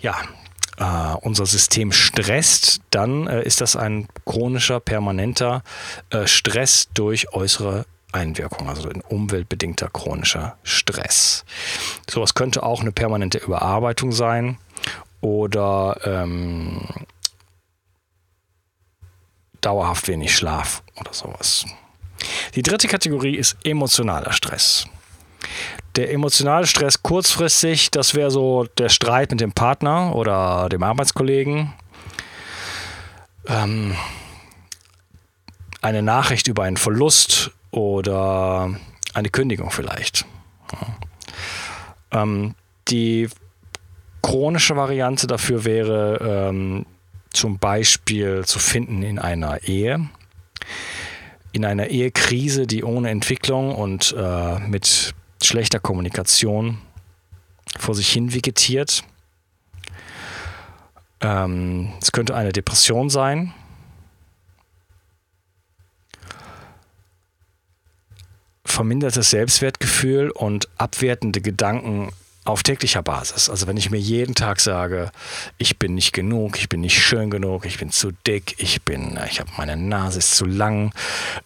ja, 0.00 0.16
äh, 0.78 1.16
unser 1.20 1.46
System 1.46 1.92
stresst, 1.92 2.80
dann 2.90 3.26
äh, 3.26 3.42
ist 3.42 3.60
das 3.60 3.76
ein 3.76 4.08
chronischer, 4.24 4.80
permanenter 4.80 5.62
äh, 6.10 6.26
Stress 6.26 6.88
durch 6.94 7.32
äußere 7.32 7.86
Einwirkung, 8.12 8.68
also 8.68 8.88
ein 8.88 9.00
umweltbedingter 9.00 9.88
chronischer 9.88 10.56
Stress. 10.62 11.44
Sowas 12.08 12.34
könnte 12.34 12.62
auch 12.62 12.80
eine 12.80 12.92
permanente 12.92 13.38
Überarbeitung 13.38 14.12
sein 14.12 14.58
oder 15.20 15.98
ähm, 16.04 16.86
dauerhaft 19.60 20.08
wenig 20.08 20.36
Schlaf 20.36 20.82
oder 21.00 21.12
sowas. 21.12 21.64
Die 22.54 22.62
dritte 22.62 22.88
Kategorie 22.88 23.36
ist 23.36 23.56
emotionaler 23.64 24.32
Stress. 24.32 24.86
Der 25.96 26.12
emotionale 26.12 26.66
Stress 26.66 27.02
kurzfristig, 27.02 27.90
das 27.90 28.14
wäre 28.14 28.30
so 28.30 28.64
der 28.78 28.88
Streit 28.88 29.30
mit 29.30 29.40
dem 29.40 29.52
Partner 29.52 30.14
oder 30.14 30.68
dem 30.68 30.82
Arbeitskollegen. 30.82 31.72
Ähm, 33.46 33.96
eine 35.80 36.02
Nachricht 36.02 36.46
über 36.46 36.62
einen 36.62 36.76
Verlust 36.76 37.50
oder 37.72 38.70
eine 39.14 39.30
Kündigung 39.30 39.70
vielleicht. 39.70 40.24
Ähm, 42.12 42.54
die 42.88 43.28
chronische 44.22 44.76
Variante 44.76 45.26
dafür 45.26 45.64
wäre 45.64 46.50
ähm, 46.50 46.86
zum 47.30 47.58
Beispiel 47.58 48.44
zu 48.44 48.58
finden 48.58 49.02
in 49.02 49.18
einer 49.18 49.64
Ehe. 49.64 50.08
In 51.52 51.64
einer 51.64 51.88
Ehekrise, 51.88 52.66
die 52.66 52.84
ohne 52.84 53.10
Entwicklung 53.10 53.74
und 53.74 54.14
äh, 54.16 54.58
mit 54.60 55.14
schlechter 55.42 55.80
Kommunikation 55.80 56.78
vor 57.78 57.94
sich 57.94 58.10
hin 58.10 58.32
vegetiert. 58.32 59.02
Ähm, 61.20 61.92
es 62.00 62.12
könnte 62.12 62.34
eine 62.34 62.52
Depression 62.52 63.10
sein. 63.10 63.54
Vermindertes 68.72 69.28
Selbstwertgefühl 69.28 70.30
und 70.30 70.66
abwertende 70.78 71.42
Gedanken 71.42 72.10
auf 72.44 72.62
täglicher 72.62 73.02
Basis. 73.02 73.50
Also 73.50 73.66
wenn 73.66 73.76
ich 73.76 73.90
mir 73.90 73.98
jeden 73.98 74.34
Tag 74.34 74.60
sage, 74.60 75.12
ich 75.58 75.78
bin 75.78 75.94
nicht 75.94 76.12
genug, 76.12 76.58
ich 76.58 76.70
bin 76.70 76.80
nicht 76.80 76.98
schön 76.98 77.30
genug, 77.30 77.66
ich 77.66 77.78
bin 77.78 77.90
zu 77.90 78.12
dick, 78.26 78.54
ich 78.56 78.82
bin, 78.82 79.18
äh, 79.18 79.28
ich 79.28 79.40
habe 79.40 79.50
meine 79.58 79.76
Nase 79.76 80.20
ist 80.20 80.34
zu 80.34 80.46
lang, 80.46 80.92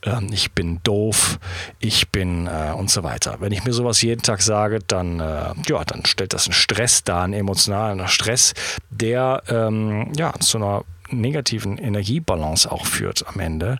äh, 0.03 0.23
ich 0.31 0.53
bin 0.53 0.79
doof, 0.85 1.41
ich 1.81 2.11
bin 2.11 2.47
äh, 2.47 2.73
und 2.77 2.91
so 2.91 3.03
weiter. 3.03 3.39
Wenn 3.41 3.51
ich 3.51 3.65
mir 3.65 3.73
sowas 3.73 4.01
jeden 4.03 4.23
Tag 4.23 4.41
sage, 4.41 4.79
dann 4.87 5.19
äh, 5.19 5.53
ja, 5.67 5.85
dann 5.85 6.07
stellt 6.07 6.33
das 6.33 6.47
einen 6.47 6.55
Stress 6.55 7.03
dar, 7.03 7.25
einen 7.25 7.33
emotionalen 7.33 8.07
Stress, 8.07 8.55
der 8.89 9.43
ähm, 9.49 10.13
ja 10.17 10.33
zu 10.39 10.59
einer 10.59 10.85
negativen 11.11 11.77
Energiebalance 11.77 12.71
auch 12.71 12.87
führt 12.87 13.27
am 13.27 13.41
Ende 13.41 13.79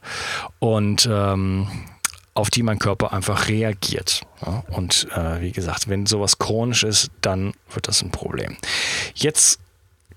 und 0.59 1.09
ähm, 1.11 1.69
auf 2.37 2.51
die 2.51 2.63
mein 2.63 2.79
Körper 2.79 3.13
einfach 3.13 3.49
reagiert. 3.49 4.23
Ja, 4.45 4.63
und 4.69 5.09
äh, 5.17 5.41
wie 5.41 5.53
gesagt, 5.53 5.89
wenn 5.89 6.07
sowas 6.07 6.39
chronisch 6.39 6.85
ist, 6.85 7.11
dann 7.23 7.55
wird 7.73 7.89
das 7.89 8.03
ein 8.03 8.11
Problem. 8.11 8.57
Jetzt 9.15 9.59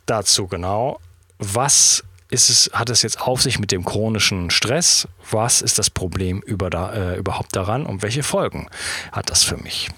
dazu 0.06 0.48
genau, 0.48 1.00
was 1.38 2.04
ist 2.30 2.50
es, 2.50 2.70
hat 2.74 2.90
es 2.90 3.02
jetzt 3.02 3.22
auf 3.22 3.42
sich 3.42 3.58
mit 3.60 3.72
dem 3.72 3.86
chronischen 3.86 4.50
Stress? 4.50 5.08
Was 5.32 5.62
ist 5.62 5.80
das 5.80 5.90
Problem 5.90 6.42
über 6.42 6.70
da, 6.70 6.94
äh, 6.94 7.18
überhaupt 7.18 7.56
daran 7.56 7.86
und 7.86 8.02
welche 8.02 8.24
Folgen 8.24 8.68
hat 9.12 9.30
das 9.30 9.44
für 9.44 9.58
mich? 9.58 9.90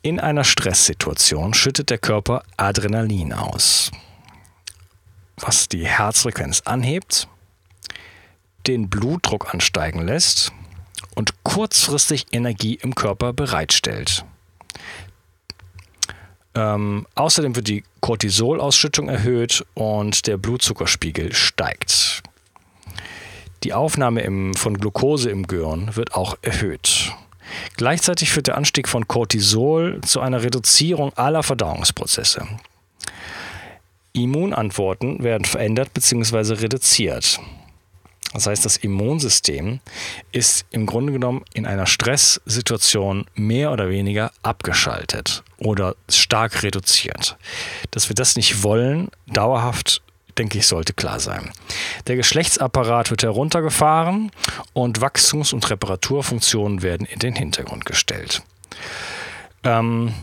In 0.00 0.18
einer 0.20 0.44
Stresssituation 0.44 1.54
schüttet 1.54 1.90
der 1.90 1.98
Körper 1.98 2.42
Adrenalin 2.56 3.32
aus, 3.34 3.90
was 5.36 5.68
die 5.68 5.86
Herzfrequenz 5.86 6.62
anhebt 6.64 7.28
den 8.66 8.88
Blutdruck 8.88 9.54
ansteigen 9.54 10.02
lässt 10.02 10.52
und 11.14 11.42
kurzfristig 11.42 12.26
Energie 12.32 12.74
im 12.74 12.94
Körper 12.94 13.32
bereitstellt. 13.32 14.24
Ähm, 16.54 17.06
außerdem 17.14 17.56
wird 17.56 17.68
die 17.68 17.84
Cortisolausschüttung 18.00 19.08
erhöht 19.08 19.64
und 19.74 20.26
der 20.26 20.36
Blutzuckerspiegel 20.38 21.34
steigt. 21.34 22.22
Die 23.64 23.72
Aufnahme 23.72 24.22
im, 24.22 24.54
von 24.54 24.78
Glucose 24.78 25.30
im 25.30 25.46
Gehirn 25.46 25.96
wird 25.96 26.14
auch 26.14 26.36
erhöht. 26.42 27.12
Gleichzeitig 27.76 28.30
führt 28.30 28.46
der 28.46 28.56
Anstieg 28.56 28.88
von 28.88 29.08
Cortisol 29.08 30.00
zu 30.02 30.20
einer 30.20 30.42
Reduzierung 30.42 31.12
aller 31.14 31.42
Verdauungsprozesse. 31.42 32.46
Immunantworten 34.12 35.22
werden 35.22 35.44
verändert 35.44 35.92
bzw. 35.94 36.54
reduziert. 36.54 37.40
Das 38.32 38.46
heißt, 38.46 38.64
das 38.64 38.76
Immunsystem 38.76 39.80
ist 40.32 40.66
im 40.70 40.86
Grunde 40.86 41.12
genommen 41.12 41.44
in 41.54 41.66
einer 41.66 41.86
Stresssituation 41.86 43.26
mehr 43.34 43.72
oder 43.72 43.88
weniger 43.88 44.32
abgeschaltet 44.42 45.42
oder 45.56 45.96
stark 46.10 46.62
reduziert. 46.62 47.38
Dass 47.90 48.08
wir 48.10 48.14
das 48.14 48.36
nicht 48.36 48.62
wollen, 48.62 49.08
dauerhaft 49.26 50.02
denke 50.38 50.58
ich, 50.58 50.66
sollte 50.66 50.92
klar 50.94 51.18
sein. 51.20 51.50
Der 52.06 52.16
Geschlechtsapparat 52.16 53.10
wird 53.10 53.24
heruntergefahren 53.24 54.30
und 54.72 55.00
Wachstums- 55.00 55.52
und 55.52 55.68
Reparaturfunktionen 55.68 56.82
werden 56.82 57.06
in 57.06 57.18
den 57.18 57.34
Hintergrund 57.34 57.84
gestellt. 57.84 58.42
Ähm, 59.64 60.14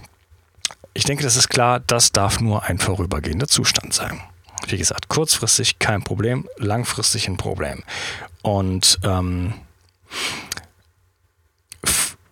ich 0.94 1.04
denke, 1.04 1.24
das 1.24 1.36
ist 1.36 1.50
klar, 1.50 1.82
das 1.82 2.14
darf 2.14 2.40
nur 2.40 2.64
ein 2.64 2.80
vorübergehender 2.80 3.48
Zustand 3.48 3.94
sein. 3.94 4.22
Wie 4.68 4.78
gesagt, 4.78 5.10
kurzfristig 5.10 5.80
kein 5.80 6.04
Problem, 6.04 6.48
langfristig 6.58 7.28
ein 7.28 7.38
Problem. 7.38 7.84
Und 8.42 9.00
ähm, 9.04 9.54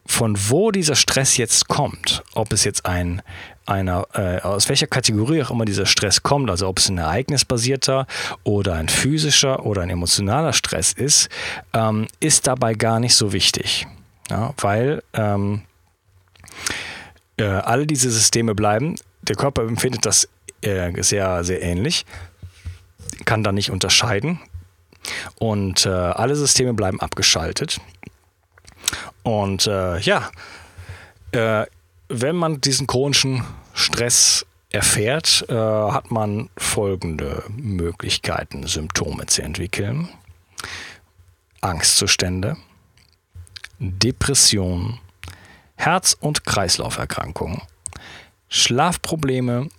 von 0.05 0.37
wo 0.49 0.71
dieser 0.71 0.95
Stress 0.95 1.37
jetzt 1.37 1.67
kommt, 1.67 2.23
ob 2.33 2.53
es 2.53 2.63
jetzt 2.63 2.85
ein 2.85 3.21
einer, 3.65 4.07
äh, 4.13 4.41
aus 4.41 4.67
welcher 4.69 4.87
Kategorie 4.87 5.41
auch 5.41 5.51
immer 5.51 5.65
dieser 5.65 5.85
Stress 5.85 6.21
kommt, 6.21 6.49
also 6.49 6.67
ob 6.67 6.79
es 6.79 6.89
ein 6.89 6.97
ereignisbasierter 6.97 8.07
oder 8.43 8.73
ein 8.73 8.89
physischer 8.89 9.65
oder 9.65 9.81
ein 9.81 9.89
emotionaler 9.89 10.53
Stress 10.53 10.93
ist, 10.93 11.29
ähm, 11.73 12.07
ist 12.19 12.47
dabei 12.47 12.73
gar 12.73 12.99
nicht 12.99 13.15
so 13.15 13.31
wichtig. 13.31 13.87
Ja, 14.29 14.53
weil 14.57 15.03
ähm, 15.13 15.63
äh, 17.37 17.43
alle 17.43 17.87
diese 17.87 18.11
Systeme 18.11 18.55
bleiben. 18.55 18.95
Der 19.21 19.35
Körper 19.35 19.63
empfindet 19.63 20.05
das 20.05 20.27
sehr, 21.01 21.43
sehr 21.43 21.61
ähnlich, 21.61 22.05
kann 23.25 23.43
da 23.43 23.51
nicht 23.51 23.71
unterscheiden. 23.71 24.39
Und 25.35 25.85
äh, 25.85 25.89
alle 25.89 26.35
Systeme 26.35 26.73
bleiben 26.73 26.99
abgeschaltet. 27.01 27.79
Und 29.23 29.67
äh, 29.67 29.99
ja, 29.99 30.29
äh, 31.31 31.65
wenn 32.09 32.35
man 32.35 32.61
diesen 32.61 32.87
chronischen 32.87 33.43
Stress 33.73 34.45
erfährt, 34.69 35.45
äh, 35.49 35.53
hat 35.55 36.11
man 36.11 36.49
folgende 36.57 37.43
Möglichkeiten, 37.49 38.67
Symptome 38.67 39.25
zu 39.27 39.41
entwickeln. 39.41 40.09
Angstzustände, 41.61 42.57
Depression, 43.79 44.99
Herz- 45.75 46.17
und 46.19 46.43
Kreislauferkrankungen, 46.43 47.61
Schlafprobleme, 48.49 49.69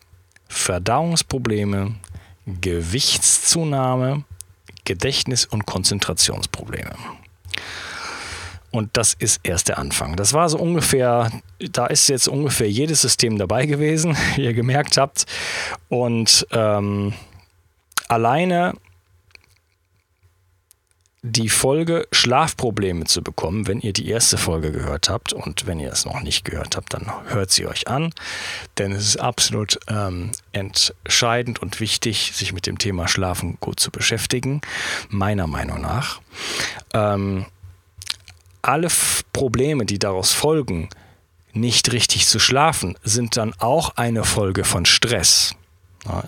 Verdauungsprobleme, 0.65 1.95
Gewichtszunahme, 2.47 4.25
Gedächtnis- 4.87 5.45
und 5.45 5.67
Konzentrationsprobleme. 5.67 6.97
Und 8.71 8.97
das 8.97 9.13
ist 9.13 9.41
erst 9.43 9.69
der 9.69 9.77
Anfang. 9.77 10.17
Das 10.17 10.33
war 10.33 10.49
so 10.49 10.57
ungefähr, 10.59 11.31
da 11.59 11.85
ist 11.87 12.09
jetzt 12.09 12.29
ungefähr 12.29 12.71
jedes 12.71 13.03
System 13.03 13.37
dabei 13.37 13.67
gewesen, 13.67 14.17
wie 14.37 14.45
ihr 14.45 14.55
gemerkt 14.55 14.97
habt. 14.97 15.27
Und 15.91 16.47
ähm, 16.51 17.13
alleine 18.09 18.73
die 21.27 21.49
Folge 21.49 22.07
Schlafprobleme 22.13 23.07
zu 23.07 23.23
bekommen, 23.23 23.67
wenn 23.67 23.81
ihr 23.81 23.95
die 23.95 24.09
erste 24.11 24.37
Folge 24.37 24.73
gehört 24.73 25.09
habt. 25.09 25.33
Und 25.33 25.67
wenn 25.67 25.81
ihr 25.81 25.91
es 25.91 26.05
noch 26.05 26.21
nicht 26.21 26.45
gehört 26.45 26.77
habt, 26.77 26.93
dann 26.93 27.11
hört 27.29 27.51
sie 27.51 27.67
euch 27.67 27.89
an. 27.89 28.13
Denn 28.77 28.93
es 28.93 29.09
ist 29.09 29.17
absolut 29.17 29.81
ähm, 29.89 30.33
entscheidend 30.53 31.63
und 31.63 31.81
wichtig, 31.81 32.33
sich 32.35 32.53
mit 32.53 32.67
dem 32.67 32.77
Thema 32.77 33.09
Schlafen 33.09 33.57
gut 33.59 33.81
zu 33.81 33.91
beschäftigen, 33.91 34.61
meiner 35.09 35.47
Meinung 35.47 35.81
nach. 35.81 36.21
Ähm, 36.93 37.47
alle 38.61 38.89
F 38.89 39.23
Probleme, 39.33 39.87
die 39.87 39.99
daraus 39.99 40.35
folgen, 40.35 40.91
nicht 41.55 41.91
richtig 41.93 42.27
zu 42.27 42.39
schlafen, 42.39 42.99
sind 43.03 43.39
dann 43.39 43.55
auch 43.59 43.97
eine 43.97 44.25
Folge 44.25 44.65
von 44.65 44.85
Stress. 44.85 45.57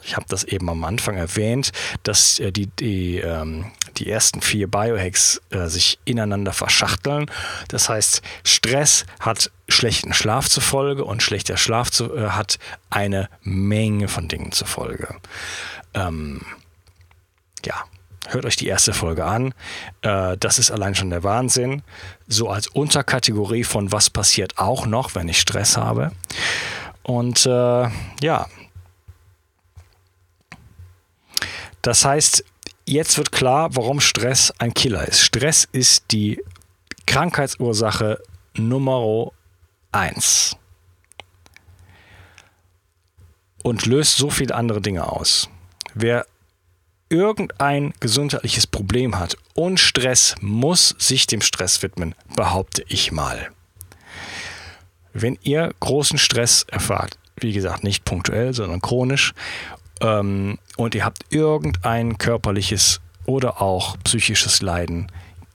Ich 0.03 0.17
habe 0.17 0.27
das 0.29 0.45
eben 0.45 0.69
am 0.71 0.85
Anfang 0.85 1.17
erwähnt, 1.17 1.73
dass 2.03 2.41
äh, 2.41 2.51
die, 2.51 2.67
die, 2.67 3.19
ähm, 3.19 3.73
die 3.99 4.11
ersten 4.11 4.41
vier 4.41 4.69
Biohacks 4.69 5.41
äh, 5.51 5.67
sich 5.67 5.99
ineinander 6.05 6.53
verschachteln. 6.53 7.31
Das 7.69 7.89
heißt, 7.89 8.23
Stress 8.45 9.05
hat 9.21 9.51
schlechten 9.69 10.15
Schlaf 10.15 10.49
zur 10.49 10.63
Folge 10.63 11.05
und 11.05 11.23
schlechter 11.23 11.57
Schlaf 11.57 11.91
zu, 11.91 12.17
äh, 12.17 12.31
hat 12.31 12.59
eine 12.89 13.29
Menge 13.43 14.09
von 14.09 14.29
Dingen 14.29 14.53
zur 14.53 14.67
Folge. 14.67 15.15
Ähm, 15.93 16.41
ja, 17.65 17.85
hört 18.29 18.47
euch 18.47 18.57
die 18.57 18.69
erste 18.69 18.93
Folge 18.93 19.25
an. 19.25 19.53
Das 20.03 20.59
ist 20.59 20.71
allein 20.71 20.95
schon 20.95 21.11
der 21.11 21.25
Wahnsinn. 21.25 21.83
So 22.29 22.49
als 22.49 22.69
Unterkategorie 22.69 23.65
von 23.65 23.91
was 23.91 24.09
passiert 24.11 24.59
auch 24.59 24.87
noch, 24.87 25.15
wenn 25.17 25.29
ich 25.29 25.41
Stress 25.41 25.77
habe. 25.77 26.13
Und 27.03 27.45
ja, 27.45 28.47
Das 31.87 32.05
heißt, 32.05 32.45
jetzt 32.85 33.17
wird 33.17 33.31
klar, 33.31 33.77
warum 33.77 34.01
Stress 34.01 34.53
ein 34.59 34.75
Killer 34.75 35.07
ist. 35.07 35.21
Stress 35.21 35.69
ist 35.71 36.11
die 36.11 36.43
Krankheitsursache 37.07 38.21
Nummer 38.57 39.31
eins 39.93 40.57
und 43.63 43.87
löst 43.87 44.17
so 44.17 44.31
viele 44.31 44.57
andere 44.57 44.81
Dinge 44.81 45.13
aus. 45.13 45.49
Wer 45.95 46.27
irgendein 47.09 47.95
gesundheitliches 48.01 48.67
Problem 48.67 49.21
hat 49.21 49.37
und 49.55 49.79
Stress 49.79 50.35
muss 50.41 50.97
sich 50.99 51.29
dem 51.29 51.41
Stress 51.41 51.85
widmen, 51.85 52.17
behaupte 52.35 52.85
ich 52.89 53.13
mal. 53.13 53.53
Wenn 55.13 55.39
ihr 55.43 55.73
großen 55.79 56.19
Stress 56.19 56.65
erfahrt, 56.69 57.17
wie 57.37 57.53
gesagt, 57.53 57.85
nicht 57.85 58.05
punktuell, 58.05 58.55
sondern 58.55 58.81
chronisch 58.81 59.35
ähm, 60.01 60.59
und 60.77 60.95
ihr 60.95 61.05
habt 61.05 61.25
irgendein 61.31 62.19
körperliches 62.19 63.01
oder 63.25 63.61
auch 63.61 63.97
psychisches 64.05 64.63
Leiden, 64.63 65.11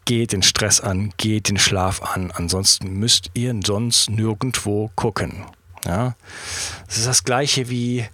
geht 0.05 0.33
den 0.33 0.43
Stress 0.43 0.81
an, 0.81 1.13
geht 1.17 1.49
den 1.49 1.57
Schlaf 1.57 2.01
an. 2.01 2.31
Ansonsten 2.31 2.93
müsst 2.93 3.31
ihr 3.33 3.57
sonst 3.63 4.09
nirgendwo 4.09 4.91
gucken. 4.95 5.45
Ja? 5.85 6.15
Das 6.87 6.97
ist 6.97 7.07
das 7.07 7.23
gleiche 7.23 7.69
wie, 7.69 8.05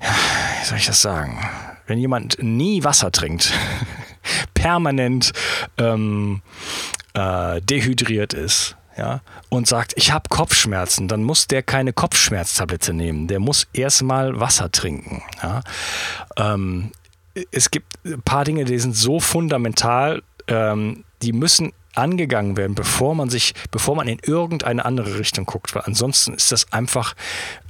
wie 0.00 0.64
soll 0.64 0.78
ich 0.78 0.86
das 0.86 1.00
sagen? 1.00 1.38
Wenn 1.86 1.98
jemand 1.98 2.42
nie 2.42 2.82
Wasser 2.82 3.12
trinkt, 3.12 3.52
permanent 4.54 5.32
ähm, 5.78 6.42
äh, 7.14 7.60
dehydriert 7.60 8.34
ist, 8.34 8.76
ja, 8.96 9.20
und 9.48 9.68
sagt, 9.68 9.92
ich 9.96 10.12
habe 10.12 10.28
Kopfschmerzen, 10.28 11.08
dann 11.08 11.22
muss 11.22 11.46
der 11.46 11.62
keine 11.62 11.92
Kopfschmerztablette 11.92 12.92
nehmen. 12.92 13.28
Der 13.28 13.40
muss 13.40 13.66
erstmal 13.72 14.40
Wasser 14.40 14.70
trinken. 14.70 15.22
Ja. 15.42 15.62
Ähm, 16.36 16.92
es 17.50 17.70
gibt 17.70 17.92
ein 18.04 18.22
paar 18.22 18.44
Dinge, 18.44 18.64
die 18.64 18.78
sind 18.78 18.96
so 18.96 19.20
fundamental, 19.20 20.22
ähm, 20.48 21.04
die 21.22 21.32
müssen 21.32 21.72
angegangen 21.94 22.56
werden, 22.56 22.74
bevor 22.74 23.14
man 23.14 23.30
sich, 23.30 23.54
bevor 23.70 23.96
man 23.96 24.08
in 24.08 24.18
irgendeine 24.22 24.84
andere 24.84 25.18
Richtung 25.18 25.46
guckt. 25.46 25.74
Weil 25.74 25.82
ansonsten 25.82 26.34
ist 26.34 26.52
das 26.52 26.72
einfach, 26.72 27.14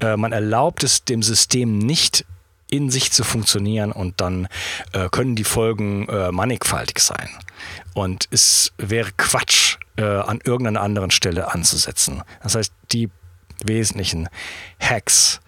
äh, 0.00 0.16
man 0.16 0.32
erlaubt 0.32 0.84
es 0.84 1.04
dem 1.04 1.22
System 1.22 1.78
nicht 1.78 2.24
in 2.68 2.90
sich 2.90 3.12
zu 3.12 3.22
funktionieren 3.22 3.92
und 3.92 4.20
dann 4.20 4.48
äh, 4.92 5.08
können 5.10 5.36
die 5.36 5.44
Folgen 5.44 6.08
äh, 6.08 6.32
mannigfaltig 6.32 6.98
sein. 6.98 7.28
Und 7.94 8.26
es 8.30 8.72
wäre 8.76 9.10
Quatsch, 9.16 9.78
äh, 9.96 10.02
an 10.02 10.40
irgendeiner 10.44 10.80
anderen 10.80 11.10
Stelle 11.10 11.52
anzusetzen. 11.52 12.22
Das 12.42 12.54
heißt, 12.54 12.72
die 12.92 13.10
wesentlichen 13.64 14.28
Hacks, 14.80 15.40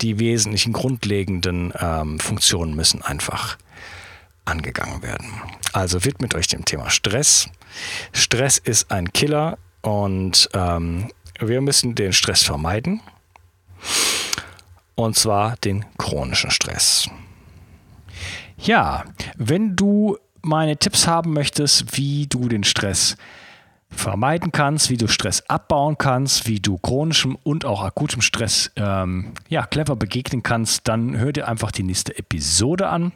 die 0.00 0.18
wesentlichen 0.18 0.72
grundlegenden 0.72 1.72
ähm, 1.78 2.20
Funktionen 2.20 2.74
müssen 2.74 3.02
einfach 3.02 3.58
angegangen 4.44 5.02
werden. 5.02 5.28
Also 5.72 6.04
widmet 6.04 6.34
euch 6.34 6.46
dem 6.46 6.64
Thema 6.64 6.90
Stress. 6.90 7.48
Stress 8.12 8.58
ist 8.58 8.90
ein 8.90 9.12
Killer 9.12 9.58
und 9.82 10.48
ähm, 10.54 11.10
wir 11.40 11.60
müssen 11.60 11.94
den 11.94 12.12
Stress 12.12 12.42
vermeiden. 12.42 13.00
Und 14.94 15.16
zwar 15.16 15.56
den 15.56 15.84
chronischen 15.98 16.50
Stress. 16.50 17.10
Ja, 18.56 19.04
wenn 19.36 19.76
du 19.76 20.16
meine 20.40 20.78
Tipps 20.78 21.06
haben 21.06 21.34
möchtest, 21.34 21.96
wie 21.98 22.26
du 22.26 22.48
den 22.48 22.64
Stress 22.64 23.16
vermeiden 23.90 24.52
kannst, 24.52 24.90
wie 24.90 24.96
du 24.96 25.08
Stress 25.08 25.42
abbauen 25.48 25.96
kannst, 25.98 26.46
wie 26.46 26.60
du 26.60 26.78
chronischem 26.78 27.36
und 27.42 27.64
auch 27.64 27.82
akutem 27.82 28.20
Stress 28.20 28.70
ähm, 28.76 29.32
ja, 29.48 29.66
clever 29.66 29.96
begegnen 29.96 30.42
kannst, 30.42 30.88
dann 30.88 31.16
hör 31.16 31.32
dir 31.32 31.48
einfach 31.48 31.70
die 31.70 31.82
nächste 31.82 32.18
Episode 32.18 32.88
an. 32.88 33.12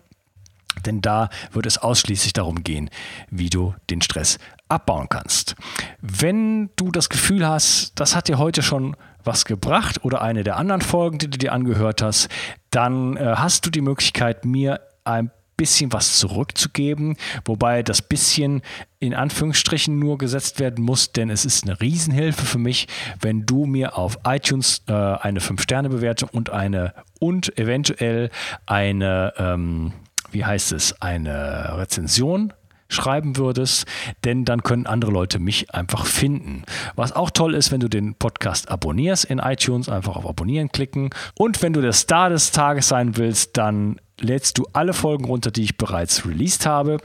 Denn 0.86 1.00
da 1.00 1.30
wird 1.52 1.66
es 1.66 1.78
ausschließlich 1.78 2.32
darum 2.32 2.62
gehen, 2.62 2.90
wie 3.28 3.50
du 3.50 3.74
den 3.90 4.02
Stress 4.02 4.38
abbauen 4.68 5.08
kannst. 5.08 5.56
Wenn 6.00 6.70
du 6.76 6.92
das 6.92 7.08
Gefühl 7.08 7.46
hast, 7.46 7.98
das 7.98 8.14
hat 8.14 8.28
dir 8.28 8.38
heute 8.38 8.62
schon 8.62 8.96
was 9.24 9.44
gebracht 9.44 10.04
oder 10.04 10.22
eine 10.22 10.44
der 10.44 10.56
anderen 10.56 10.80
Folgen, 10.80 11.18
die 11.18 11.28
du 11.28 11.38
dir 11.38 11.52
angehört 11.52 12.02
hast, 12.02 12.28
dann 12.70 13.16
äh, 13.16 13.34
hast 13.36 13.66
du 13.66 13.70
die 13.70 13.80
Möglichkeit, 13.80 14.44
mir 14.44 14.80
ein 15.04 15.30
bisschen 15.60 15.92
was 15.92 16.18
zurückzugeben, 16.18 17.18
wobei 17.44 17.82
das 17.82 18.00
bisschen 18.00 18.62
in 18.98 19.12
Anführungsstrichen 19.14 19.98
nur 19.98 20.16
gesetzt 20.16 20.58
werden 20.58 20.82
muss, 20.82 21.12
denn 21.12 21.28
es 21.28 21.44
ist 21.44 21.64
eine 21.64 21.78
Riesenhilfe 21.82 22.46
für 22.46 22.58
mich, 22.58 22.88
wenn 23.20 23.44
du 23.44 23.66
mir 23.66 23.98
auf 23.98 24.18
iTunes 24.24 24.82
äh, 24.88 24.92
eine 24.92 25.40
5-Sterne-Bewertung 25.40 26.30
und 26.32 26.48
eine 26.48 26.94
und 27.18 27.58
eventuell 27.58 28.30
eine 28.64 29.34
ähm, 29.36 29.92
wie 30.32 30.44
heißt 30.44 30.72
es, 30.72 31.00
eine 31.02 31.76
Rezension 31.76 32.52
schreiben 32.90 33.36
würdest, 33.36 33.86
denn 34.24 34.44
dann 34.44 34.62
können 34.62 34.86
andere 34.86 35.10
Leute 35.10 35.38
mich 35.38 35.72
einfach 35.74 36.04
finden. 36.04 36.64
Was 36.96 37.12
auch 37.12 37.30
toll 37.30 37.54
ist, 37.54 37.72
wenn 37.72 37.80
du 37.80 37.88
den 37.88 38.14
Podcast 38.14 38.70
abonnierst 38.70 39.24
in 39.24 39.38
iTunes, 39.38 39.88
einfach 39.88 40.16
auf 40.16 40.26
Abonnieren 40.26 40.70
klicken. 40.70 41.10
Und 41.38 41.62
wenn 41.62 41.72
du 41.72 41.80
der 41.80 41.92
Star 41.92 42.28
des 42.28 42.50
Tages 42.50 42.88
sein 42.88 43.16
willst, 43.16 43.56
dann 43.56 44.00
lädst 44.18 44.58
du 44.58 44.66
alle 44.72 44.92
Folgen 44.92 45.24
runter, 45.24 45.50
die 45.50 45.62
ich 45.62 45.76
bereits 45.78 46.26
released 46.26 46.66
habe. 46.66 46.98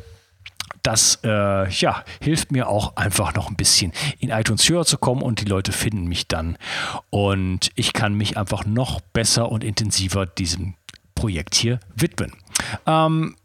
Das 0.83 1.19
äh, 1.23 1.69
ja, 1.69 2.03
hilft 2.21 2.51
mir 2.51 2.67
auch 2.67 2.95
einfach 2.95 3.33
noch 3.33 3.49
ein 3.49 3.55
bisschen 3.55 3.91
in 4.19 4.29
iTunes 4.29 4.69
höher 4.69 4.85
zu 4.85 4.97
kommen 4.99 5.23
und 5.23 5.41
die 5.41 5.45
Leute 5.45 5.71
finden 5.71 6.05
mich 6.05 6.27
dann. 6.27 6.57
Und 7.09 7.71
ich 7.75 7.93
kann 7.93 8.13
mich 8.13 8.37
einfach 8.37 8.65
noch 8.65 9.01
besser 9.01 9.51
und 9.51 9.63
intensiver 9.63 10.27
diesem 10.27 10.75
Projekt 11.15 11.55
hier 11.55 11.79
widmen. 11.95 12.33
Ähm, 12.85 13.35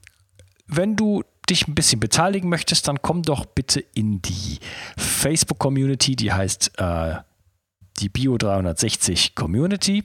wenn 0.66 0.96
du 0.96 1.24
dich 1.50 1.68
ein 1.68 1.74
bisschen 1.74 2.00
beteiligen 2.00 2.48
möchtest, 2.48 2.88
dann 2.88 3.02
komm 3.02 3.22
doch 3.22 3.44
bitte 3.44 3.84
in 3.94 4.22
die 4.22 4.58
Facebook-Community, 4.96 6.16
die 6.16 6.32
heißt 6.32 6.72
äh, 6.78 7.16
die 7.98 8.08
Bio 8.08 8.38
360 8.38 9.34
Community. 9.34 10.04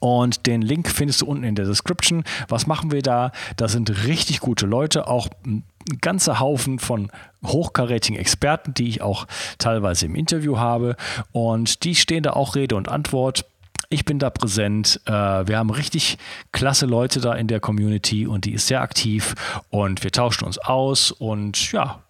Und 0.00 0.46
den 0.46 0.62
Link 0.62 0.88
findest 0.88 1.20
du 1.20 1.26
unten 1.26 1.44
in 1.44 1.54
der 1.54 1.66
Description. 1.66 2.24
Was 2.48 2.66
machen 2.66 2.92
wir 2.92 3.02
da? 3.02 3.32
Da 3.56 3.68
sind 3.68 4.06
richtig 4.06 4.40
gute 4.40 4.66
Leute, 4.66 5.06
auch 5.06 5.28
ein 5.44 5.64
ganzer 6.00 6.40
Haufen 6.40 6.78
von 6.78 7.10
hochkarätigen 7.44 8.18
Experten, 8.18 8.72
die 8.74 8.88
ich 8.88 9.02
auch 9.02 9.26
teilweise 9.58 10.06
im 10.06 10.14
Interview 10.14 10.58
habe. 10.58 10.96
Und 11.32 11.84
die 11.84 11.94
stehen 11.94 12.22
da 12.22 12.32
auch 12.32 12.54
Rede 12.54 12.76
und 12.76 12.88
Antwort. 12.88 13.44
Ich 13.92 14.06
bin 14.06 14.18
da 14.18 14.30
präsent. 14.30 15.00
Äh, 15.04 15.12
wir 15.12 15.58
haben 15.58 15.68
richtig 15.68 16.16
klasse 16.50 16.86
Leute 16.86 17.20
da 17.20 17.34
in 17.34 17.46
der 17.46 17.60
Community 17.60 18.26
und 18.26 18.46
die 18.46 18.54
ist 18.54 18.66
sehr 18.66 18.80
aktiv 18.80 19.34
und 19.68 20.02
wir 20.02 20.10
tauschen 20.10 20.46
uns 20.46 20.56
aus 20.56 21.10
und 21.10 21.72
ja, 21.72 22.02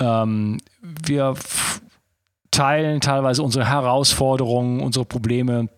ähm, 0.00 0.58
wir 0.80 1.36
teilen 2.50 3.00
teilweise 3.00 3.44
unsere 3.44 3.68
Herausforderungen, 3.68 4.80
unsere 4.80 5.04
Probleme. 5.04 5.68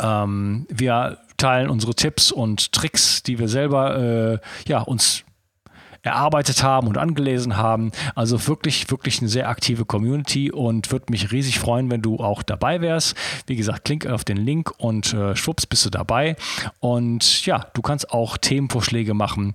Ähm, 0.00 0.66
wir 0.68 1.18
teilen 1.36 1.70
unsere 1.70 1.96
Tipps 1.96 2.30
und 2.30 2.70
Tricks, 2.70 3.24
die 3.24 3.40
wir 3.40 3.48
selber 3.48 3.98
äh, 3.98 4.38
ja, 4.68 4.80
uns 4.80 5.24
erarbeitet 6.02 6.62
haben 6.62 6.86
und 6.88 6.98
angelesen 6.98 7.56
haben. 7.56 7.92
Also 8.14 8.46
wirklich, 8.46 8.90
wirklich 8.90 9.20
eine 9.20 9.28
sehr 9.28 9.48
aktive 9.48 9.84
Community 9.84 10.50
und 10.50 10.90
würde 10.92 11.06
mich 11.10 11.32
riesig 11.32 11.58
freuen, 11.58 11.90
wenn 11.90 12.02
du 12.02 12.18
auch 12.18 12.42
dabei 12.42 12.80
wärst. 12.80 13.16
Wie 13.46 13.56
gesagt, 13.56 13.84
klick 13.84 14.06
auf 14.06 14.24
den 14.24 14.36
Link 14.36 14.72
und 14.78 15.12
äh, 15.12 15.36
schwupps 15.36 15.66
bist 15.66 15.84
du 15.86 15.90
dabei. 15.90 16.36
Und 16.78 17.44
ja, 17.46 17.66
du 17.74 17.82
kannst 17.82 18.12
auch 18.12 18.36
Themenvorschläge 18.36 19.14
machen. 19.14 19.52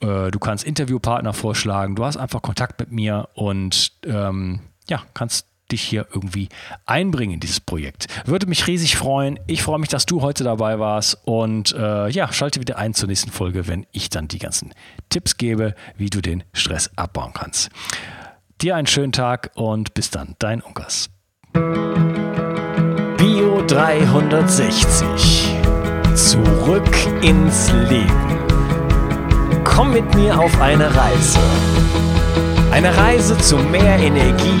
Äh, 0.00 0.30
du 0.30 0.38
kannst 0.38 0.64
Interviewpartner 0.64 1.32
vorschlagen. 1.32 1.96
Du 1.96 2.04
hast 2.04 2.16
einfach 2.16 2.42
Kontakt 2.42 2.80
mit 2.80 2.90
mir 2.92 3.28
und 3.34 3.92
ähm, 4.04 4.60
ja, 4.88 5.02
kannst 5.14 5.49
dich 5.72 5.82
hier 5.82 6.06
irgendwie 6.12 6.48
einbringen 6.86 7.34
in 7.34 7.40
dieses 7.40 7.60
Projekt. 7.60 8.06
Würde 8.26 8.46
mich 8.46 8.66
riesig 8.66 8.96
freuen. 8.96 9.38
Ich 9.46 9.62
freue 9.62 9.78
mich, 9.78 9.88
dass 9.88 10.06
du 10.06 10.22
heute 10.22 10.44
dabei 10.44 10.78
warst 10.78 11.18
und 11.24 11.72
äh, 11.72 12.08
ja, 12.08 12.32
schalte 12.32 12.60
wieder 12.60 12.78
ein 12.78 12.94
zur 12.94 13.08
nächsten 13.08 13.30
Folge, 13.30 13.68
wenn 13.68 13.86
ich 13.92 14.10
dann 14.10 14.28
die 14.28 14.38
ganzen 14.38 14.72
Tipps 15.08 15.36
gebe, 15.36 15.74
wie 15.96 16.10
du 16.10 16.20
den 16.20 16.44
Stress 16.52 16.90
abbauen 16.96 17.32
kannst. 17.32 17.70
Dir 18.60 18.76
einen 18.76 18.86
schönen 18.86 19.12
Tag 19.12 19.50
und 19.54 19.94
bis 19.94 20.10
dann, 20.10 20.36
dein 20.38 20.60
Unkas. 20.60 21.08
Bio 23.16 23.62
360. 23.66 25.54
Zurück 26.14 27.22
ins 27.22 27.72
Leben. 27.88 28.38
Komm 29.64 29.92
mit 29.94 30.14
mir 30.14 30.38
auf 30.38 30.60
eine 30.60 30.94
Reise. 30.94 31.38
Eine 32.70 32.96
Reise 32.96 33.36
zu 33.38 33.56
mehr 33.56 33.98
Energie 33.98 34.60